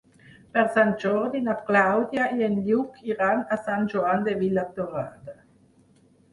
Per 0.53 0.61
Sant 0.77 0.93
Jordi 1.03 1.41
na 1.47 1.55
Clàudia 1.67 2.25
i 2.39 2.47
en 2.49 2.57
Lluc 2.69 2.99
iran 3.11 3.45
a 3.55 3.61
Sant 3.69 3.87
Joan 3.95 4.27
de 4.31 4.37
Vilatorrada. 4.43 5.41